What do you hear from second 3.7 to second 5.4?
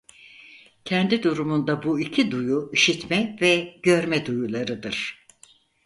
görme duyularıdır.